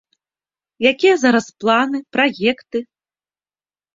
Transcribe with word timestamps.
Якія 0.91 1.15
зараз 1.23 1.45
планы, 1.63 1.99
праекты? 2.17 2.79